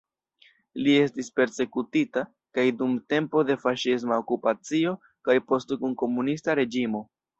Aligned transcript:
Li 0.85 0.93
estis 1.01 1.27
persekutita 1.39 2.23
kaj 2.59 2.65
dum 2.79 2.95
tempo 3.15 3.43
de 3.51 3.57
faŝisma 3.67 4.17
okupacio 4.25 4.95
kaj 5.29 5.37
poste 5.53 5.79
dum 5.85 5.95
komunista 6.05 6.57
reĝimo. 6.63 7.05